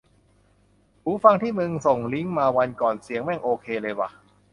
[1.03, 4.09] หูฟังที่มึงส่งลิงก์มาวันก่อนเสียงแม่งโอเคเลยว่ะ